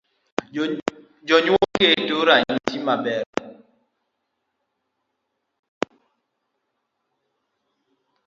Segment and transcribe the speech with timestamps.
[1.27, 3.23] Jonyuol keto ranyisi maber.